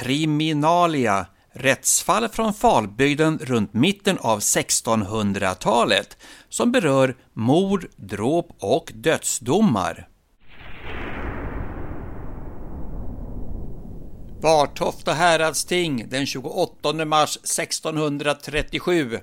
Kriminalia 0.00 1.26
Rättsfall 1.52 2.28
från 2.28 2.54
Falbygden 2.54 3.38
runt 3.38 3.74
mitten 3.74 4.18
av 4.18 4.38
1600-talet 4.38 6.16
som 6.48 6.72
berör 6.72 7.16
mord, 7.32 7.86
dråp 7.96 8.48
och 8.58 8.92
dödsdomar. 8.94 10.08
Vartofta 14.40 15.12
häradsting 15.12 16.08
den 16.08 16.26
28 16.26 17.04
mars 17.04 17.36
1637 17.36 19.18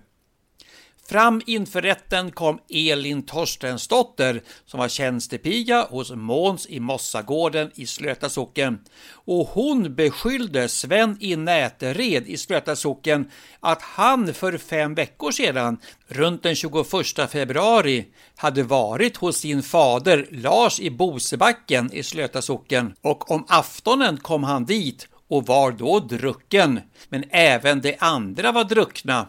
Fram 1.10 1.42
inför 1.46 1.82
rätten 1.82 2.32
kom 2.32 2.60
Elin 2.70 3.24
Torstensdotter 3.24 4.42
som 4.66 4.80
var 4.80 4.88
tjänstepiga 4.88 5.88
hos 5.90 6.12
Måns 6.12 6.68
i 6.70 6.80
Mossagården 6.80 7.72
i 7.76 7.86
Slöta 7.86 8.30
socken. 8.30 8.80
Och 9.12 9.48
hon 9.48 9.96
beskyllde 9.96 10.70
Sven 10.70 11.18
i 11.20 11.36
Nätered 11.36 12.28
i 12.28 12.38
Slöta 12.38 12.76
socken 12.76 13.32
att 13.60 13.82
han 13.82 14.34
för 14.34 14.58
fem 14.58 14.96
veckor 14.96 15.32
sedan, 15.32 15.78
runt 16.08 16.44
den 16.44 16.56
21 16.56 16.88
februari, 17.30 18.08
hade 18.36 18.64
varit 18.64 19.18
hos 19.18 19.38
sin 19.38 19.64
fader 19.64 20.28
Lars 20.32 20.80
i 20.80 20.90
Bosebacken 20.90 21.94
i 21.94 22.04
Slöta 22.04 22.42
socken. 22.42 22.94
Och 23.02 23.32
om 23.32 23.46
aftonen 23.48 24.18
kom 24.18 24.44
han 24.44 24.66
dit 24.66 25.08
och 25.28 25.46
var 25.46 25.72
då 25.72 26.00
drucken, 26.00 26.80
men 27.10 27.24
även 27.30 27.82
de 27.82 27.96
andra 28.00 28.52
var 28.52 28.64
druckna. 28.64 29.28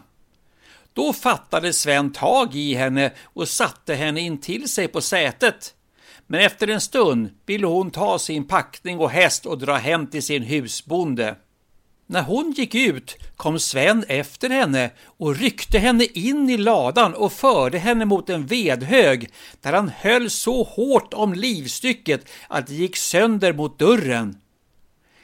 Då 0.93 1.13
fattade 1.13 1.73
Sven 1.73 2.11
tag 2.11 2.55
i 2.55 2.73
henne 2.73 3.11
och 3.23 3.47
satte 3.47 3.95
henne 3.95 4.19
in 4.19 4.37
till 4.37 4.69
sig 4.69 4.87
på 4.87 5.01
sätet. 5.01 5.73
Men 6.27 6.41
efter 6.41 6.67
en 6.67 6.81
stund 6.81 7.29
ville 7.45 7.67
hon 7.67 7.91
ta 7.91 8.19
sin 8.19 8.47
packning 8.47 8.99
och 8.99 9.11
häst 9.11 9.45
och 9.45 9.57
dra 9.57 9.75
hem 9.75 10.07
till 10.07 10.23
sin 10.23 10.43
husbonde. 10.43 11.35
När 12.11 12.21
hon 12.21 12.51
gick 12.51 12.75
ut 12.75 13.17
kom 13.35 13.59
Sven 13.59 14.05
efter 14.07 14.49
henne 14.49 14.91
och 15.05 15.35
ryckte 15.35 15.79
henne 15.79 16.03
in 16.03 16.49
i 16.49 16.57
ladan 16.57 17.13
och 17.13 17.33
förde 17.33 17.77
henne 17.77 18.05
mot 18.05 18.29
en 18.29 18.45
vedhög 18.45 19.29
där 19.61 19.73
han 19.73 19.89
höll 19.89 20.29
så 20.29 20.63
hårt 20.63 21.13
om 21.13 21.33
livstycket 21.33 22.29
att 22.47 22.67
det 22.67 22.73
gick 22.73 22.97
sönder 22.97 23.53
mot 23.53 23.79
dörren. 23.79 24.37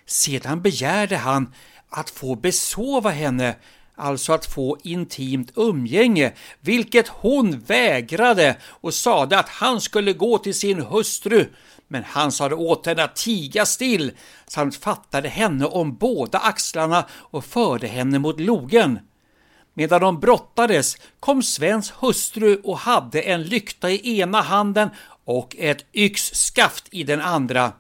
Sedan 0.06 0.62
begärde 0.62 1.18
han 1.18 1.54
att 1.90 2.10
få 2.10 2.36
besova 2.36 3.10
henne 3.10 3.56
alltså 3.96 4.34
att 4.34 4.46
få 4.46 4.78
intimt 4.84 5.52
umgänge, 5.56 6.34
vilket 6.62 7.08
hon 7.08 7.60
vägrade 7.60 8.56
och 8.64 8.94
sade 8.94 9.40
att 9.40 9.50
han 9.50 9.82
skulle 9.82 10.14
gå 10.14 10.38
till 10.38 10.56
sin 10.56 10.82
hustru. 10.82 11.46
Men 11.88 12.04
han 12.04 12.32
sade 12.32 12.56
åt 12.56 12.86
henne 12.86 13.04
att 13.04 13.16
tiga 13.16 13.66
still 13.66 14.12
samt 14.48 14.76
fattade 14.76 15.30
henne 15.30 15.66
om 15.66 15.96
båda 15.96 16.40
axlarna 16.40 17.06
och 17.12 17.46
förde 17.46 17.88
henne 17.88 18.20
mot 18.20 18.40
logen. 18.40 19.00
Medan 19.74 20.02
de 20.02 20.20
brottades 20.20 20.98
kom 21.20 21.44
Svens 21.44 21.94
hustru 22.00 22.62
och 22.64 22.78
hade 22.78 23.22
en 23.22 23.44
lykta 23.44 23.92
i 23.92 24.20
ena 24.20 24.42
handen 24.42 24.90
och 25.26 25.56
ett 25.60 25.86
yxskaft 25.94 26.88
i 26.92 27.04
den 27.04 27.22
andra. 27.22 27.72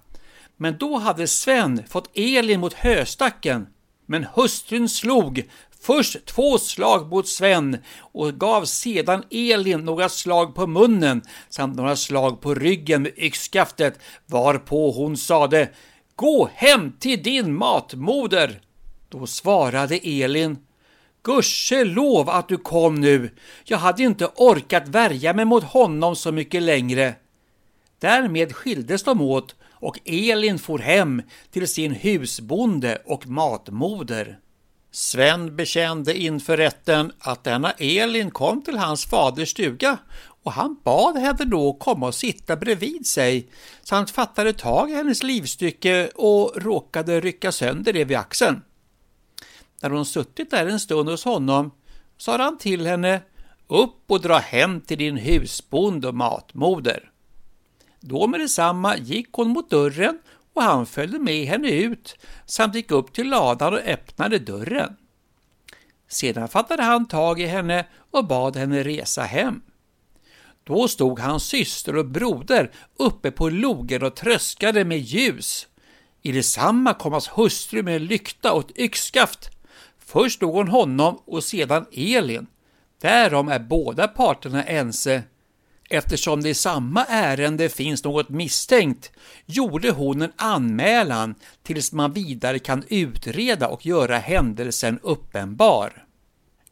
Men 0.57 0.77
då 0.77 0.97
hade 0.97 1.27
Sven 1.27 1.83
fått 1.89 2.09
Elin 2.13 2.59
mot 2.59 2.73
höstacken. 2.73 3.67
Men 4.05 4.25
hustrun 4.33 4.89
slog, 4.89 5.49
Först 5.85 6.25
två 6.25 6.57
slag 6.57 7.09
mot 7.09 7.27
Sven 7.27 7.77
och 7.97 8.33
gav 8.33 8.65
sedan 8.65 9.23
Elin 9.31 9.85
några 9.85 10.09
slag 10.09 10.55
på 10.55 10.67
munnen 10.67 11.21
samt 11.49 11.75
några 11.75 11.95
slag 11.95 12.41
på 12.41 12.53
ryggen 12.53 13.01
med 13.01 13.11
yxskaftet 13.17 13.99
varpå 14.25 14.91
hon 14.91 15.17
sade 15.17 15.69
Gå 16.15 16.49
hem 16.53 16.91
till 16.99 17.23
din 17.23 17.55
matmoder! 17.55 18.61
Då 19.09 19.27
svarade 19.27 19.95
Elin 19.95 20.57
Gudskelov 21.23 22.29
att 22.29 22.47
du 22.47 22.57
kom 22.57 22.95
nu. 22.95 23.29
Jag 23.63 23.77
hade 23.77 24.03
inte 24.03 24.25
orkat 24.35 24.87
värja 24.87 25.33
mig 25.33 25.45
mot 25.45 25.63
honom 25.63 26.15
så 26.15 26.31
mycket 26.31 26.63
längre. 26.63 27.15
Därmed 27.99 28.55
skildes 28.55 29.03
de 29.03 29.21
åt 29.21 29.55
och 29.69 29.99
Elin 30.05 30.59
for 30.59 30.79
hem 30.79 31.21
till 31.51 31.67
sin 31.67 31.91
husbonde 31.91 33.01
och 33.05 33.27
matmoder. 33.27 34.39
Sven 34.95 35.55
bekände 35.55 36.17
inför 36.17 36.57
rätten 36.57 37.11
att 37.19 37.43
denna 37.43 37.71
Elin 37.71 38.31
kom 38.31 38.61
till 38.61 38.77
hans 38.77 39.05
faders 39.05 39.49
stuga 39.49 39.97
och 40.43 40.51
han 40.51 40.77
bad 40.83 41.17
henne 41.17 41.45
då 41.45 41.73
komma 41.73 42.07
och 42.07 42.15
sitta 42.15 42.55
bredvid 42.55 43.07
sig 43.07 43.49
samt 43.83 44.11
fattade 44.11 44.53
tag 44.53 44.91
i 44.91 44.93
hennes 44.93 45.23
livstycke 45.23 46.07
och 46.15 46.51
råkade 46.55 47.19
rycka 47.19 47.51
sönder 47.51 47.93
det 47.93 48.05
vid 48.05 48.17
axeln. 48.17 48.61
När 49.81 49.89
hon 49.89 50.05
suttit 50.05 50.51
där 50.51 50.67
en 50.67 50.79
stund 50.79 51.09
hos 51.09 51.25
honom 51.25 51.71
sa 52.17 52.37
han 52.37 52.57
till 52.57 52.87
henne 52.87 53.21
upp 53.67 54.03
och 54.07 54.21
dra 54.21 54.37
hem 54.37 54.81
till 54.81 54.97
din 54.97 55.17
husbond 55.17 56.05
och 56.05 56.15
matmoder. 56.15 57.11
Då 57.99 58.27
med 58.27 58.39
detsamma 58.39 58.97
gick 58.97 59.29
hon 59.31 59.49
mot 59.49 59.69
dörren 59.69 60.19
och 60.55 60.63
han 60.63 60.85
följde 60.85 61.19
med 61.19 61.47
henne 61.47 61.69
ut 61.69 62.17
samt 62.45 62.75
gick 62.75 62.91
upp 62.91 63.13
till 63.13 63.29
ladan 63.29 63.73
och 63.73 63.79
öppnade 63.79 64.39
dörren. 64.39 64.95
Sedan 66.07 66.47
fattade 66.47 66.83
han 66.83 67.07
tag 67.07 67.41
i 67.41 67.45
henne 67.45 67.85
och 68.11 68.27
bad 68.27 68.55
henne 68.55 68.83
resa 68.83 69.21
hem. 69.23 69.61
Då 70.63 70.87
stod 70.87 71.19
hans 71.19 71.43
syster 71.43 71.95
och 71.95 72.05
broder 72.05 72.71
uppe 72.99 73.31
på 73.31 73.49
logen 73.49 74.03
och 74.03 74.15
tröskade 74.15 74.85
med 74.85 74.99
ljus. 74.99 75.67
I 76.21 76.31
detsamma 76.31 76.93
kom 76.93 77.11
hans 77.11 77.27
hustru 77.27 77.83
med 77.83 78.01
lykta 78.01 78.53
och 78.53 78.69
ett 78.69 78.79
yxskaft. 78.79 79.49
Först 79.99 80.35
stod 80.35 80.53
hon 80.53 80.67
honom 80.67 81.19
och 81.25 81.43
sedan 81.43 81.85
Elin. 81.91 82.47
Därom 83.01 83.47
är 83.47 83.59
båda 83.59 84.07
parterna 84.07 84.63
ense 84.63 85.23
Eftersom 85.89 86.41
det 86.41 86.49
i 86.49 86.53
samma 86.53 87.05
ärende 87.05 87.69
finns 87.69 88.03
något 88.03 88.29
misstänkt 88.29 89.11
gjorde 89.45 89.91
hon 89.91 90.21
en 90.21 90.31
anmälan 90.35 91.35
tills 91.63 91.91
man 91.91 92.13
vidare 92.13 92.59
kan 92.59 92.83
utreda 92.89 93.67
och 93.67 93.85
göra 93.85 94.17
händelsen 94.17 94.99
uppenbar. 95.03 96.05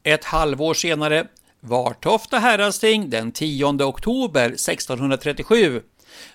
Ett 0.03 0.23
halvår 0.23 0.73
senare, 0.73 1.27
Vartofta 1.59 2.39
häradsting 2.39 3.09
den 3.09 3.31
10 3.31 3.65
oktober 3.65 4.45
1637 4.45 5.81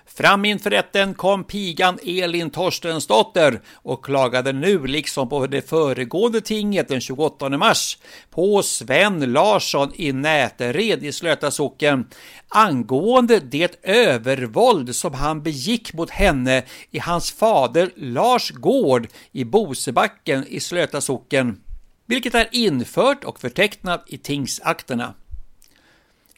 Fram 0.05 0.45
inför 0.45 0.69
rätten 0.69 1.13
kom 1.13 1.43
pigan 1.43 1.99
Elin 2.05 2.49
Torstensdotter 2.49 3.61
och 3.73 4.05
klagade 4.05 4.53
nu, 4.53 4.87
liksom 4.87 5.29
på 5.29 5.47
det 5.47 5.69
föregående 5.69 6.41
tinget 6.41 6.87
den 6.87 7.01
28 7.01 7.49
mars, 7.49 7.97
på 8.29 8.63
Sven 8.63 9.33
Larsson 9.33 9.91
i 9.95 10.11
Nätered 10.11 11.03
i 11.03 11.11
Slöta 11.11 11.51
socken 11.51 12.07
angående 12.47 13.39
det 13.39 13.75
övervåld 13.83 14.95
som 14.95 15.13
han 15.13 15.43
begick 15.43 15.93
mot 15.93 16.09
henne 16.09 16.63
i 16.91 16.99
hans 16.99 17.31
fader 17.31 17.91
Lars 17.95 18.51
gård 18.51 19.07
i 19.31 19.43
Bosebacken 19.43 20.47
i 20.47 20.59
Slöta 20.59 21.01
socken, 21.01 21.61
vilket 22.05 22.35
är 22.35 22.47
infört 22.51 23.23
och 23.23 23.39
förtecknat 23.39 24.03
i 24.07 24.17
tingsakterna 24.17 25.13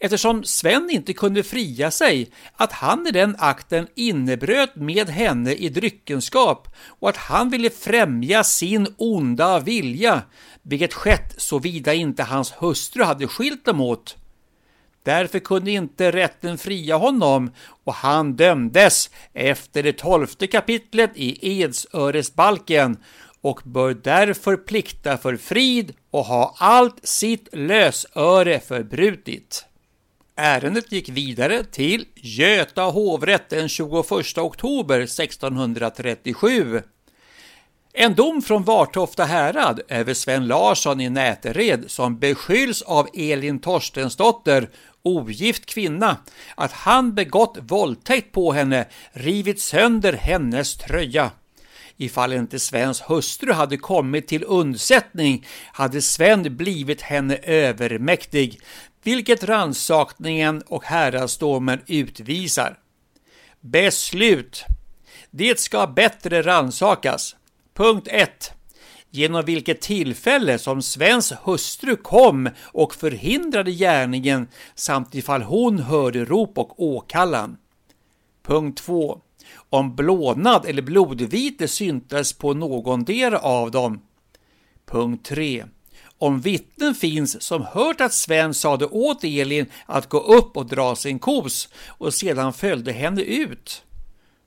eftersom 0.01 0.43
Sven 0.43 0.89
inte 0.91 1.13
kunde 1.13 1.43
fria 1.43 1.91
sig 1.91 2.31
att 2.55 2.71
han 2.71 3.07
i 3.07 3.11
den 3.11 3.35
akten 3.39 3.87
innebröt 3.95 4.75
med 4.75 5.09
henne 5.09 5.53
i 5.53 5.69
dryckenskap 5.69 6.67
och 6.87 7.09
att 7.09 7.17
han 7.17 7.49
ville 7.49 7.69
främja 7.69 8.43
sin 8.43 8.87
onda 8.97 9.59
vilja, 9.59 10.21
vilket 10.61 10.93
skett 10.93 11.33
såvida 11.37 11.93
inte 11.93 12.23
hans 12.23 12.51
hustru 12.51 13.03
hade 13.03 13.27
skilt 13.27 13.65
dem 13.65 13.81
åt. 13.81 14.17
Därför 15.03 15.39
kunde 15.39 15.71
inte 15.71 16.11
rätten 16.11 16.57
fria 16.57 16.97
honom 16.97 17.51
och 17.83 17.93
han 17.93 18.33
dömdes 18.33 19.09
efter 19.33 19.83
det 19.83 19.93
tolfte 19.93 20.47
kapitlet 20.47 21.11
i 21.15 21.61
Edsöresbalken 21.61 22.97
och 23.41 23.61
bör 23.63 23.93
därför 23.93 24.57
plikta 24.57 25.17
för 25.17 25.37
frid 25.37 25.93
och 26.11 26.25
ha 26.25 26.55
allt 26.57 27.07
sitt 27.07 27.49
lösöre 27.51 28.59
förbrutit. 28.59 29.65
Ärendet 30.35 30.91
gick 30.91 31.09
vidare 31.09 31.63
till 31.63 32.05
Göta 32.15 32.83
hovrätt 32.83 33.49
den 33.49 33.69
21 33.69 34.37
oktober 34.37 34.99
1637. 34.99 36.81
En 37.93 38.15
dom 38.15 38.41
från 38.41 38.63
Vartofta 38.63 39.23
härad 39.23 39.81
över 39.87 40.13
Sven 40.13 40.47
Larsson 40.47 41.01
i 41.01 41.09
Nätered 41.09 41.91
som 41.91 42.19
beskylls 42.19 42.81
av 42.81 43.07
Elin 43.13 43.59
Torstensdotter, 43.59 44.69
ogift 45.01 45.65
kvinna, 45.65 46.17
att 46.55 46.71
han 46.71 47.15
begått 47.15 47.57
våldtäkt 47.61 48.31
på 48.31 48.51
henne, 48.51 48.85
rivit 49.11 49.61
sönder 49.61 50.13
hennes 50.13 50.75
tröja. 50.77 51.31
Ifall 51.97 52.33
inte 52.33 52.59
Svens 52.59 53.01
hustru 53.01 53.53
hade 53.53 53.77
kommit 53.77 54.27
till 54.27 54.43
undsättning 54.47 55.45
hade 55.71 56.01
Sven 56.01 56.57
blivit 56.57 57.01
henne 57.01 57.37
övermäktig, 57.43 58.59
vilket 59.03 59.43
rannsakningen 59.43 60.61
och 60.67 60.83
häradsdomen 60.85 61.81
utvisar. 61.87 62.79
Beslut. 63.59 64.65
Det 65.31 65.59
ska 65.59 65.87
bättre 65.87 66.41
ransakas. 66.41 67.35
Punkt 67.73 68.07
1. 68.11 68.51
Genom 69.09 69.45
vilket 69.45 69.81
tillfälle 69.81 70.57
som 70.57 70.81
Svens 70.81 71.33
hustru 71.43 71.95
kom 71.95 72.49
och 72.63 72.95
förhindrade 72.95 73.71
gärningen 73.71 74.47
samt 74.75 75.15
ifall 75.15 75.41
hon 75.41 75.79
hörde 75.79 76.25
rop 76.25 76.57
och 76.57 76.83
åkallan. 76.83 77.57
Punkt 78.43 78.77
2. 78.77 79.21
Om 79.69 79.95
blånad 79.95 80.65
eller 80.65 80.81
blodvite 80.81 81.67
syntes 81.67 82.33
på 82.33 82.53
någondera 82.53 83.39
av 83.39 83.71
dem. 83.71 84.01
Punkt 84.85 85.25
3 85.25 85.65
om 86.21 86.41
vittnen 86.41 86.95
finns 86.95 87.41
som 87.43 87.65
hört 87.73 88.01
att 88.01 88.13
Sven 88.13 88.53
sade 88.53 88.85
åt 88.85 89.23
Elin 89.23 89.65
att 89.85 90.09
gå 90.09 90.19
upp 90.19 90.57
och 90.57 90.65
dra 90.65 90.95
sin 90.95 91.19
kos 91.19 91.69
och 91.87 92.13
sedan 92.13 92.53
följde 92.53 92.91
henne 92.91 93.21
ut. 93.21 93.83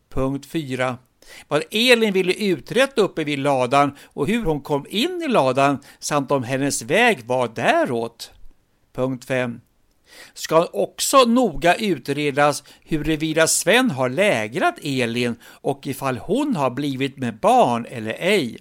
Punkt 0.08 0.46
4. 0.46 0.98
Vad 1.48 1.62
Elin 1.70 2.12
ville 2.12 2.32
uträtta 2.32 3.00
uppe 3.00 3.24
vid 3.24 3.38
ladan 3.38 3.96
och 4.04 4.26
hur 4.26 4.44
hon 4.44 4.60
kom 4.60 4.86
in 4.88 5.22
i 5.24 5.28
ladan 5.28 5.78
samt 5.98 6.30
om 6.30 6.42
hennes 6.42 6.82
väg 6.82 7.24
var 7.24 7.48
däråt. 7.48 8.30
Punkt 8.92 9.24
5. 9.24 9.60
Ska 10.34 10.64
också 10.72 11.24
noga 11.24 11.74
utredas 11.74 12.62
huruvida 12.84 13.46
Sven 13.46 13.90
har 13.90 14.08
lägrat 14.08 14.78
Elin 14.82 15.36
och 15.44 15.86
ifall 15.86 16.18
hon 16.18 16.56
har 16.56 16.70
blivit 16.70 17.16
med 17.16 17.40
barn 17.40 17.86
eller 17.86 18.16
ej. 18.18 18.58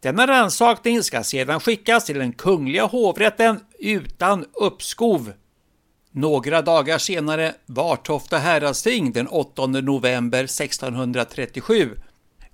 Denna 0.00 0.26
rannsakning 0.26 1.02
ska 1.02 1.22
sedan 1.22 1.60
skickas 1.60 2.04
till 2.04 2.18
den 2.18 2.32
kungliga 2.32 2.84
hovrätten 2.84 3.60
utan 3.78 4.44
uppskov. 4.52 5.32
Några 6.10 6.62
dagar 6.62 6.98
senare 6.98 7.54
Vartofta 7.66 8.38
häradsting 8.38 9.12
den 9.12 9.28
8 9.28 9.66
november 9.66 10.44
1637 10.44 11.96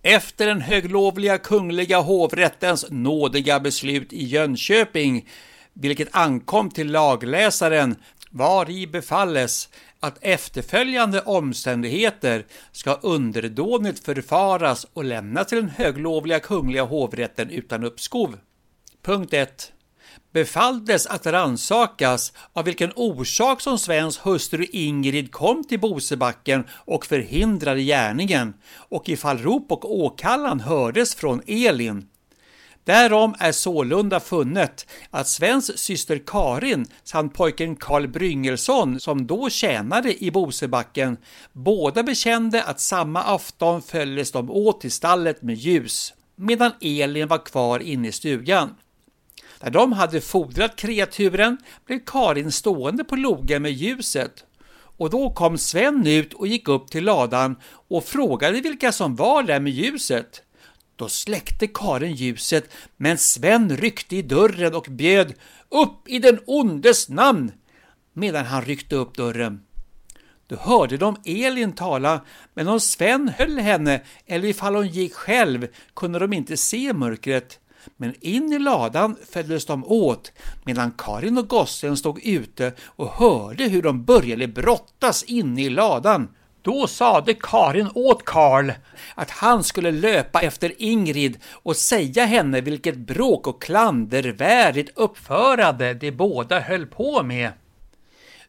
efter 0.02 0.46
den 0.46 0.60
höglovliga 0.60 1.38
kungliga 1.38 2.00
hovrättens 2.00 2.86
nådiga 2.90 3.60
beslut 3.60 4.12
i 4.12 4.24
Jönköping, 4.24 5.28
vilket 5.72 6.08
ankom 6.16 6.70
till 6.70 6.92
lagläsaren, 6.92 7.96
var 8.30 8.70
i 8.70 8.86
befalles 8.86 9.68
att 10.00 10.18
efterföljande 10.20 11.20
omständigheter 11.20 12.46
ska 12.72 12.94
underdånigt 12.94 14.04
förfaras 14.04 14.86
och 14.92 15.04
lämnas 15.04 15.46
till 15.46 15.58
den 15.58 15.70
höglovliga 15.70 16.40
kungliga 16.40 16.84
hovrätten 16.84 17.50
utan 17.50 17.84
uppskov. 17.84 18.38
Punkt 19.02 19.32
1 19.32 19.72
befalldes 20.32 21.06
att 21.06 21.26
ransakas 21.26 22.32
av 22.52 22.64
vilken 22.64 22.92
orsak 22.96 23.60
som 23.60 23.78
Svens 23.78 24.26
hustru 24.26 24.66
Ingrid 24.72 25.32
kom 25.32 25.64
till 25.64 25.80
Bosebacken 25.80 26.64
och 26.70 27.06
förhindrade 27.06 27.82
gärningen 27.82 28.54
och 28.74 29.08
ifall 29.08 29.38
rop 29.38 29.72
och 29.72 30.00
åkallan 30.00 30.60
hördes 30.60 31.14
från 31.14 31.42
Elin. 31.46 32.08
Därom 32.88 33.34
är 33.38 33.52
sålunda 33.52 34.20
funnet 34.20 34.86
att 35.10 35.28
Svens 35.28 35.78
syster 35.78 36.22
Karin 36.26 36.86
samt 37.04 37.34
pojken 37.34 37.76
Karl 37.76 38.06
Bryngelsson 38.06 39.00
som 39.00 39.26
då 39.26 39.50
tjänade 39.50 40.24
i 40.24 40.30
Bosebacken 40.30 41.16
båda 41.52 42.02
bekände 42.02 42.62
att 42.62 42.80
samma 42.80 43.22
afton 43.22 43.82
följdes 43.82 44.32
de 44.32 44.50
åt 44.50 44.80
till 44.80 44.92
stallet 44.92 45.42
med 45.42 45.54
ljus 45.54 46.14
medan 46.36 46.72
Elin 46.80 47.28
var 47.28 47.46
kvar 47.46 47.80
inne 47.80 48.08
i 48.08 48.12
stugan. 48.12 48.74
När 49.60 49.70
de 49.70 49.92
hade 49.92 50.20
fodrat 50.20 50.76
kreaturen 50.76 51.58
blev 51.86 52.00
Karin 52.06 52.52
stående 52.52 53.04
på 53.04 53.16
logen 53.16 53.62
med 53.62 53.72
ljuset 53.72 54.44
och 54.98 55.10
då 55.10 55.30
kom 55.30 55.58
Sven 55.58 56.06
ut 56.06 56.34
och 56.34 56.46
gick 56.46 56.68
upp 56.68 56.90
till 56.90 57.04
ladan 57.04 57.56
och 57.88 58.04
frågade 58.04 58.60
vilka 58.60 58.92
som 58.92 59.16
var 59.16 59.42
där 59.42 59.60
med 59.60 59.72
ljuset. 59.72 60.42
Då 60.98 61.08
släckte 61.08 61.66
Karin 61.66 62.14
ljuset, 62.14 62.70
men 62.96 63.18
Sven 63.18 63.76
ryckte 63.76 64.16
i 64.16 64.22
dörren 64.22 64.74
och 64.74 64.86
bjöd 64.90 65.34
”Upp 65.68 66.08
i 66.08 66.18
den 66.18 66.40
ondes 66.46 67.08
namn!” 67.08 67.52
medan 68.12 68.44
han 68.44 68.64
ryckte 68.64 68.96
upp 68.96 69.16
dörren. 69.16 69.60
Då 70.46 70.56
hörde 70.56 70.96
de 70.96 71.16
Elin 71.24 71.72
tala, 71.72 72.24
men 72.54 72.68
om 72.68 72.80
Sven 72.80 73.28
höll 73.28 73.58
henne 73.58 74.00
eller 74.26 74.48
ifall 74.48 74.74
hon 74.74 74.88
gick 74.88 75.14
själv 75.14 75.68
kunde 75.94 76.18
de 76.18 76.32
inte 76.32 76.56
se 76.56 76.92
mörkret. 76.92 77.58
Men 77.96 78.14
in 78.20 78.52
i 78.52 78.58
ladan 78.58 79.16
följdes 79.30 79.66
de 79.66 79.84
åt 79.84 80.32
medan 80.64 80.92
Karin 80.98 81.38
och 81.38 81.48
gossen 81.48 81.96
stod 81.96 82.24
ute 82.24 82.72
och 82.80 83.08
hörde 83.08 83.64
hur 83.64 83.82
de 83.82 84.04
började 84.04 84.48
brottas 84.48 85.22
inne 85.22 85.62
i 85.62 85.70
ladan. 85.70 86.28
Då 86.68 86.86
sade 86.86 87.34
Karin 87.34 87.88
åt 87.94 88.24
Karl 88.24 88.72
att 89.14 89.30
han 89.30 89.64
skulle 89.64 89.90
löpa 89.90 90.40
efter 90.40 90.72
Ingrid 90.78 91.38
och 91.52 91.76
säga 91.76 92.24
henne 92.24 92.60
vilket 92.60 92.96
bråk 92.96 93.46
och 93.46 93.62
klandervärdigt 93.62 94.98
uppförande 94.98 95.94
de 95.94 96.10
båda 96.10 96.60
höll 96.60 96.86
på 96.86 97.22
med. 97.22 97.52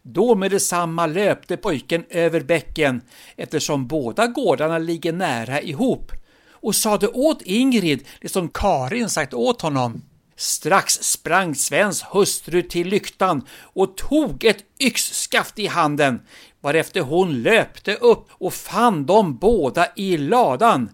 Då 0.01 0.35
med 0.35 0.51
detsamma 0.51 1.05
löpte 1.05 1.57
pojken 1.57 2.05
över 2.09 2.39
bäcken 2.39 3.01
eftersom 3.35 3.87
båda 3.87 4.27
gårdarna 4.27 4.77
ligger 4.77 5.13
nära 5.13 5.61
ihop 5.61 6.11
och 6.51 6.75
sade 6.75 7.07
åt 7.07 7.41
Ingrid 7.41 8.07
det 8.21 8.29
som 8.29 8.49
Karin 8.49 9.09
sagt 9.09 9.33
åt 9.33 9.61
honom. 9.61 10.01
Strax 10.35 10.93
sprang 10.93 11.55
Svens 11.55 12.05
hustru 12.11 12.61
till 12.61 12.87
lyktan 12.87 13.47
och 13.61 13.97
tog 13.97 14.43
ett 14.43 14.63
yxskaft 14.79 15.59
i 15.59 15.67
handen, 15.67 16.19
varefter 16.61 17.01
hon 17.01 17.41
löpte 17.41 17.95
upp 17.95 18.27
och 18.29 18.53
fann 18.53 19.05
dem 19.05 19.37
båda 19.37 19.87
i 19.95 20.17
ladan. 20.17 20.89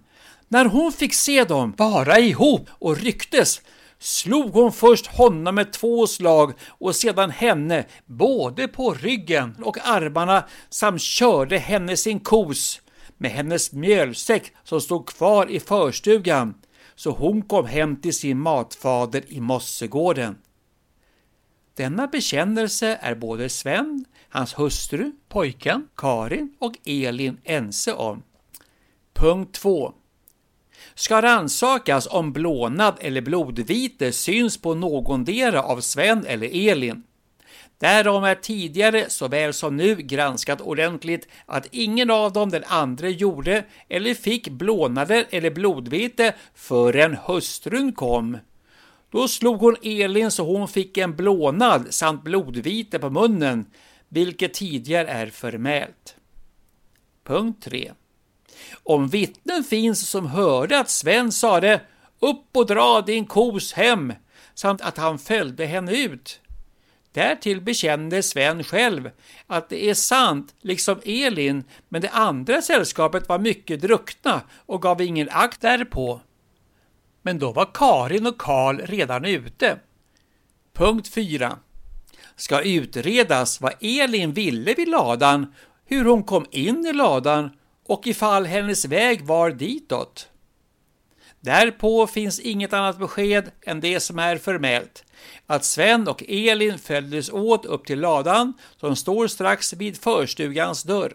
När 0.48 0.66
hon 0.66 0.92
fick 0.92 1.14
se 1.14 1.44
dem 1.44 1.74
vara 1.78 2.20
ihop 2.20 2.70
och 2.80 2.98
rycktes 2.98 3.62
slog 4.00 4.54
hon 4.54 4.72
först 4.72 5.08
honom 5.08 5.56
med 5.56 5.74
två 5.74 6.08
slag 6.08 6.54
och 6.68 6.96
sedan 6.96 7.30
henne 7.30 7.86
både 8.06 8.68
på 8.68 8.94
ryggen 8.94 9.56
och 9.64 9.78
armarna 9.88 10.44
samt 10.70 11.02
körde 11.02 11.58
henne 11.58 11.98
sin 11.98 12.20
kos 12.20 12.82
med 13.18 13.32
hennes 13.32 13.72
mjölsäck 13.72 14.54
som 14.64 14.82
stod 14.82 15.08
kvar 15.08 15.52
i 15.52 15.60
förstugan 15.60 16.54
så 16.96 17.12
hon 17.12 17.42
kom 17.42 17.66
hem 17.66 18.02
till 18.02 18.14
sin 18.14 18.40
matfader 18.40 19.24
i 19.28 19.42
Mossegården. 19.42 20.38
Denna 21.76 22.08
bekännelse 22.08 23.00
är 23.02 23.16
både 23.16 23.50
Sven, 23.50 24.06
hans 24.36 24.60
hustru, 24.60 25.12
pojken, 25.30 25.88
Karin 25.98 26.56
och 26.60 26.74
Elin 26.86 27.38
ense 27.44 27.94
om. 27.94 28.24
Punkt 29.14 29.56
2. 29.56 29.94
Ska 30.96 31.22
ransakas 31.22 32.08
om 32.12 32.34
blånad 32.34 32.98
eller 33.00 33.22
blodvite 33.22 34.12
syns 34.12 34.58
på 34.58 34.74
någondera 34.74 35.64
av 35.64 35.82
Sven 35.82 36.26
eller 36.26 36.70
Elin. 36.70 37.04
Därom 37.80 38.24
är 38.24 38.36
tidigare 38.36 39.10
såväl 39.10 39.54
som 39.54 39.78
nu 39.78 39.96
granskat 39.96 40.62
ordentligt 40.62 41.28
att 41.46 41.68
ingen 41.72 42.12
av 42.12 42.34
dem 42.34 42.50
den 42.50 42.64
andra 42.68 43.10
gjorde 43.10 43.66
eller 43.90 44.14
fick 44.14 44.50
blånader 44.50 45.26
eller 45.30 45.52
blodvite 45.52 46.34
förrän 46.54 47.18
hustrun 47.26 47.94
kom. 47.94 48.38
Då 49.12 49.28
slog 49.28 49.60
hon 49.60 49.76
Elin 49.84 50.32
så 50.32 50.44
hon 50.44 50.68
fick 50.68 50.98
en 50.98 51.16
blånad 51.16 51.86
samt 51.90 52.24
blodvite 52.24 53.00
på 53.00 53.10
munnen, 53.10 53.66
vilket 54.16 54.54
tidigare 54.54 55.08
är 55.08 55.28
förmält. 55.28 56.16
Punkt 57.24 57.64
3. 57.64 57.92
Om 58.84 59.08
vittnen 59.08 59.64
finns 59.64 60.10
som 60.10 60.26
hörde 60.26 60.80
att 60.80 60.90
Sven 60.90 61.32
sade 61.32 61.82
”Upp 62.20 62.46
och 62.54 62.66
dra 62.66 63.02
din 63.02 63.26
kos 63.26 63.74
hem” 63.74 64.14
samt 64.54 64.82
att 64.82 64.98
han 64.98 65.20
följde 65.20 65.66
henne 65.66 65.98
ut, 65.98 66.42
Därtill 67.12 67.62
bekände 67.62 68.24
Sven 68.24 68.64
själv 68.64 69.10
att 69.48 69.70
det 69.70 69.90
är 69.90 69.94
sant, 69.94 70.56
liksom 70.62 71.02
Elin, 71.06 71.64
men 71.90 72.02
det 72.02 72.10
andra 72.10 72.62
sällskapet 72.62 73.30
var 73.30 73.40
mycket 73.40 73.82
druckna 73.82 74.42
och 74.66 74.82
gav 74.82 75.02
ingen 75.02 75.30
akt 75.32 75.62
därpå. 75.62 76.22
Men 77.22 77.40
då 77.40 77.52
var 77.52 77.70
Karin 77.74 78.28
och 78.28 78.38
Karl 78.38 78.78
redan 78.78 79.26
ute. 79.26 79.80
Punkt 80.74 81.08
4 81.08 81.58
ska 82.36 82.62
utredas 82.62 83.62
vad 83.62 83.74
Elin 83.82 84.34
ville 84.34 84.74
vid 84.74 84.88
ladan, 84.88 85.54
hur 85.86 86.06
hon 86.06 86.24
kom 86.24 86.46
in 86.52 86.86
i 86.86 86.94
ladan 86.94 87.50
och 87.86 88.08
ifall 88.08 88.46
hennes 88.46 88.86
väg 88.86 89.26
var 89.26 89.52
ditåt. 89.52 90.30
Därpå 91.40 92.08
finns 92.08 92.40
inget 92.40 92.74
annat 92.74 93.00
besked 93.00 93.52
än 93.66 93.80
det 93.80 94.00
som 94.00 94.20
är 94.20 94.38
förmält, 94.38 95.04
att 95.46 95.66
Sven 95.66 96.08
och 96.08 96.24
Elin 96.28 96.78
följdes 96.78 97.30
åt 97.30 97.66
upp 97.66 97.86
till 97.86 98.00
ladan 98.00 98.54
som 98.80 98.96
står 98.96 99.28
strax 99.28 99.74
vid 99.74 99.98
förstugans 99.98 100.84
dörr. 100.84 101.14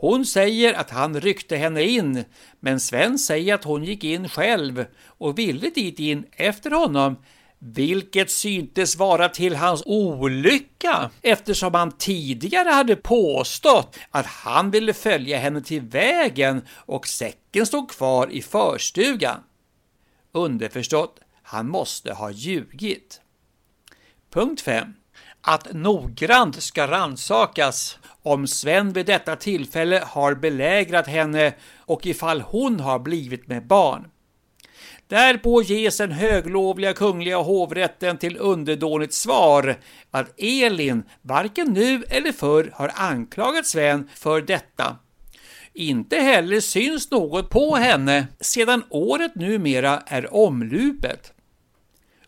Hon 0.00 0.26
säger 0.26 0.74
att 0.74 0.90
han 0.90 1.20
ryckte 1.20 1.56
henne 1.56 1.82
in, 1.82 2.24
men 2.60 2.80
Sven 2.80 3.18
säger 3.18 3.54
att 3.54 3.64
hon 3.64 3.84
gick 3.84 4.04
in 4.04 4.28
själv 4.28 4.84
och 5.04 5.38
ville 5.38 5.70
dit 5.70 5.98
in 5.98 6.24
efter 6.32 6.70
honom, 6.70 7.16
vilket 7.58 8.30
syntes 8.30 8.96
vara 8.96 9.28
till 9.28 9.56
hans 9.56 9.82
olycka 9.86 11.10
eftersom 11.22 11.74
han 11.74 11.92
tidigare 11.92 12.68
hade 12.68 12.96
påstått 12.96 13.98
att 14.10 14.26
han 14.26 14.70
ville 14.70 14.92
följa 14.94 15.38
henne 15.38 15.62
till 15.62 15.82
vägen 15.82 16.62
och 16.70 17.08
säcken 17.08 17.66
stod 17.66 17.90
kvar 17.90 18.30
i 18.30 18.42
förstugan. 18.42 19.40
Underförstått, 20.32 21.20
han 21.42 21.68
måste 21.68 22.12
ha 22.12 22.30
ljugit. 22.30 23.20
Punkt 24.30 24.60
5. 24.60 24.94
Att 25.40 25.72
noggrant 25.72 26.62
ska 26.62 26.86
ransakas 26.86 27.98
om 28.22 28.46
Sven 28.46 28.92
vid 28.92 29.06
detta 29.06 29.36
tillfälle 29.36 30.02
har 30.06 30.34
belägrat 30.34 31.06
henne 31.06 31.54
och 31.76 32.06
ifall 32.06 32.40
hon 32.40 32.80
har 32.80 32.98
blivit 32.98 33.46
med 33.46 33.66
barn. 33.66 34.10
Därpå 35.06 35.62
ges 35.62 35.96
den 35.96 36.12
höglovliga 36.12 36.92
kungliga 36.92 37.38
hovrätten 37.38 38.18
till 38.18 38.36
underdånigt 38.36 39.14
svar 39.14 39.76
att 40.10 40.34
Elin 40.36 41.02
varken 41.22 41.72
nu 41.72 42.04
eller 42.10 42.32
förr 42.32 42.70
har 42.74 42.92
anklagat 42.94 43.66
Sven 43.66 44.08
för 44.14 44.40
detta. 44.40 44.96
Inte 45.72 46.16
heller 46.16 46.60
syns 46.60 47.10
något 47.10 47.50
på 47.50 47.76
henne 47.76 48.26
sedan 48.40 48.84
året 48.90 49.34
numera 49.34 50.02
är 50.06 50.34
omlupet. 50.34 51.32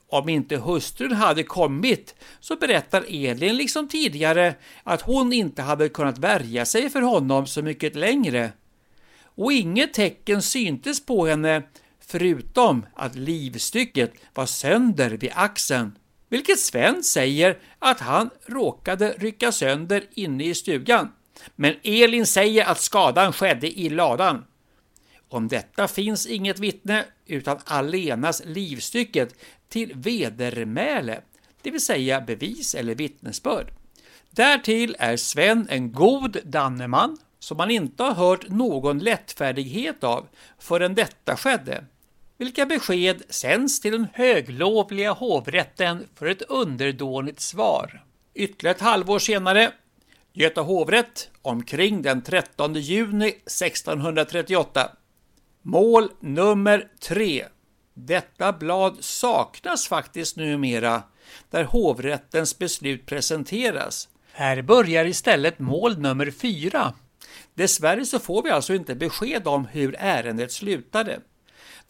Om 0.08 0.28
inte 0.28 0.56
hustrun 0.56 1.12
hade 1.12 1.42
kommit 1.42 2.14
så 2.40 2.56
berättar 2.56 3.04
Elin 3.08 3.56
liksom 3.56 3.88
tidigare 3.88 4.54
att 4.84 5.00
hon 5.00 5.32
inte 5.32 5.62
hade 5.62 5.88
kunnat 5.88 6.18
värja 6.18 6.64
sig 6.64 6.90
för 6.90 7.00
honom 7.00 7.46
så 7.46 7.62
mycket 7.62 7.96
längre. 7.96 8.52
Och 9.22 9.52
inget 9.52 9.94
tecken 9.94 10.42
syntes 10.42 11.06
på 11.06 11.26
henne 11.26 11.62
förutom 12.10 12.86
att 12.94 13.14
livstycket 13.14 14.12
var 14.34 14.46
sönder 14.46 15.10
vid 15.10 15.30
axeln, 15.34 15.98
vilket 16.28 16.60
Sven 16.60 17.02
säger 17.02 17.58
att 17.78 18.00
han 18.00 18.30
råkade 18.46 19.14
rycka 19.18 19.52
sönder 19.52 20.04
inne 20.14 20.44
i 20.44 20.54
stugan. 20.54 21.12
Men 21.56 21.74
Elin 21.82 22.26
säger 22.26 22.64
att 22.64 22.80
skadan 22.80 23.32
skedde 23.32 23.78
i 23.80 23.88
ladan. 23.88 24.44
Om 25.28 25.48
detta 25.48 25.88
finns 25.88 26.26
inget 26.26 26.58
vittne 26.58 27.04
utan 27.26 27.58
allenas 27.64 28.42
livstycket 28.44 29.34
till 29.68 29.92
vedermäle, 29.94 31.20
det 31.62 31.70
vill 31.70 31.84
säga 31.84 32.20
bevis 32.20 32.74
eller 32.74 32.94
vittnesbörd. 32.94 33.72
Därtill 34.30 34.96
är 34.98 35.16
Sven 35.16 35.66
en 35.70 35.92
god 35.92 36.36
danneman 36.44 37.18
som 37.38 37.56
man 37.56 37.70
inte 37.70 38.02
har 38.02 38.14
hört 38.14 38.48
någon 38.48 38.98
lättfärdighet 38.98 40.04
av 40.04 40.28
förrän 40.58 40.94
detta 40.94 41.36
skedde. 41.36 41.84
Vilka 42.40 42.66
besked 42.66 43.22
sänds 43.28 43.80
till 43.80 43.92
den 43.92 44.06
höglovliga 44.14 45.12
hovrätten 45.12 46.06
för 46.14 46.26
ett 46.26 46.42
underdånigt 46.42 47.40
svar. 47.40 48.04
Ytterligare 48.34 48.74
ett 48.74 48.80
halvår 48.80 49.18
senare, 49.18 49.72
Göta 50.32 50.60
hovrätt, 50.60 51.30
omkring 51.42 52.02
den 52.02 52.22
13 52.22 52.74
juni 52.74 53.28
1638. 53.28 54.92
Mål 55.62 56.10
nummer 56.20 56.88
3. 57.00 57.44
Detta 57.94 58.52
blad 58.52 58.96
saknas 59.00 59.88
faktiskt 59.88 60.36
numera 60.36 61.02
där 61.50 61.64
hovrättens 61.64 62.58
beslut 62.58 63.06
presenteras. 63.06 64.08
Här 64.32 64.62
börjar 64.62 65.04
istället 65.04 65.58
mål 65.58 65.98
nummer 65.98 66.30
4. 66.30 66.94
Dessvärre 67.54 68.06
så 68.06 68.18
får 68.18 68.42
vi 68.42 68.50
alltså 68.50 68.74
inte 68.74 68.94
besked 68.94 69.48
om 69.48 69.66
hur 69.66 69.96
ärendet 69.98 70.52
slutade. 70.52 71.20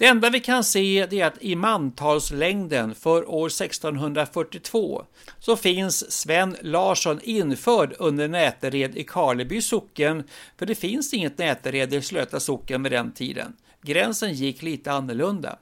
Det 0.01 0.07
enda 0.07 0.31
vi 0.31 0.41
kan 0.41 0.65
se 0.65 0.99
är 1.01 1.25
att 1.25 1.43
i 1.43 1.57
mantalslängden 1.57 2.95
för 2.95 3.31
år 3.31 3.47
1642 3.47 5.05
så 5.39 5.57
finns 5.57 6.13
Sven 6.13 6.57
Larsson 6.63 7.21
införd 7.23 7.95
under 7.99 8.29
Nätered 8.29 8.97
i 8.97 9.05
Karleby 9.05 9.63
socken, 9.63 10.25
för 10.59 10.67
det 10.67 10.75
finns 10.75 11.15
inget 11.15 11.39
Nätered 11.39 11.95
i 11.95 12.03
Slöta 12.03 12.41
socken 12.41 12.83
vid 12.83 12.93
den 12.93 13.13
tiden. 13.13 13.57
Gränsen 13.83 14.33
gick 14.33 14.63
lite 14.63 14.93
annorlunda. 14.93 15.59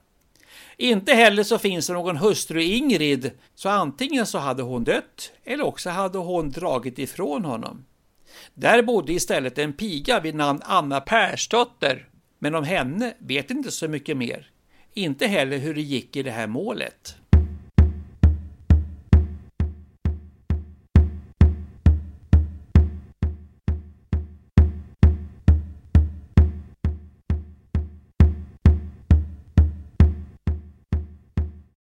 Inte 0.77 1.15
heller 1.15 1.43
så 1.43 1.59
finns 1.59 1.87
det 1.87 1.93
någon 1.93 2.17
hustru 2.17 2.63
Ingrid, 2.63 3.31
så 3.55 3.69
antingen 3.69 4.27
så 4.27 4.39
hade 4.39 4.63
hon 4.63 4.85
dött 4.85 5.33
eller 5.45 5.65
också 5.65 5.91
hade 5.91 6.19
hon 6.19 6.51
dragit 6.51 6.99
ifrån 6.99 7.45
honom. 7.45 7.85
Där 8.55 8.83
bodde 8.83 9.13
istället 9.13 9.59
en 9.59 9.73
piga 9.73 10.21
vid 10.21 10.35
namn 10.35 10.61
Anna 10.65 11.01
Persdotter 11.01 12.08
men 12.39 12.55
om 12.55 12.65
henne 12.65 13.15
vet 13.19 13.51
inte 13.51 13.71
så 13.71 13.89
mycket 13.89 14.17
mer. 14.17 14.51
Inte 14.95 15.27
heller 15.27 15.59
hur 15.59 15.75
det 15.75 15.81
gick 15.81 16.17
i 16.17 16.23
det 16.23 16.31
här 16.31 16.47
målet. 16.47 17.17